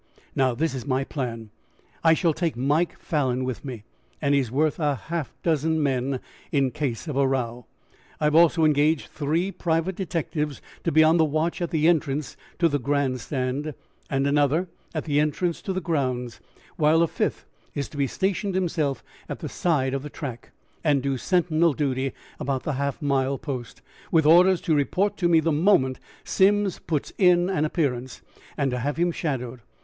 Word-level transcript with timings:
Now, 0.35 0.55
this 0.55 0.73
is 0.73 0.87
my 0.87 1.03
plan. 1.03 1.51
I 2.03 2.15
shall 2.15 2.33
take 2.33 2.57
Mike 2.57 2.97
Falan 2.99 3.45
with 3.45 3.63
me, 3.63 3.83
and 4.19 4.33
he 4.33 4.39
is 4.41 4.49
worth 4.49 4.77
half 4.77 5.11
a 5.29 5.43
dozen 5.43 5.83
men 5.83 6.19
in 6.51 6.63
the 6.63 6.71
case 6.71 7.07
of 7.07 7.15
a 7.15 7.27
row. 7.27 7.67
I 8.19 8.23
have 8.23 8.33
also 8.33 8.65
engaged 8.65 9.09
three 9.11 9.51
private 9.51 9.95
detectives 9.95 10.59
to 10.85 10.91
be 10.91 11.03
on 11.03 11.17
the 11.17 11.23
watch 11.23 11.61
at 11.61 11.69
the 11.69 11.87
entrance 11.87 12.35
to 12.57 12.67
the 12.67 12.79
Grand 12.79 13.21
Stand, 13.21 13.75
and 14.09 14.25
another 14.25 14.67
at 14.95 15.05
the 15.05 15.19
entrance 15.19 15.61
to 15.61 15.71
the 15.71 15.79
grounds, 15.79 16.39
while 16.77 17.03
a 17.03 17.07
fifth 17.07 17.45
is 17.75 17.87
to 17.89 18.07
station 18.07 18.55
himself 18.55 19.03
at 19.29 19.37
the 19.37 19.49
side 19.49 19.93
of 19.93 20.01
the 20.01 20.09
track, 20.09 20.49
and 20.83 21.03
do 21.03 21.15
sentinel 21.15 21.73
duty 21.73 22.11
about 22.39 22.63
the 22.63 22.73
half 22.73 23.03
mile 23.03 23.37
post, 23.37 23.83
with 24.11 24.25
orders 24.25 24.61
to 24.61 24.73
report 24.73 25.15
to 25.17 25.27
me 25.27 25.39
the 25.39 25.51
moment 25.51 25.99
Simms 26.23 26.79
puts 26.79 27.13
in 27.19 27.51
an 27.51 27.65
appearance, 27.65 28.23
and 28.57 28.71
to 28.71 28.79
have 28.79 28.97
him 28.97 29.11
shadowed. 29.11 29.59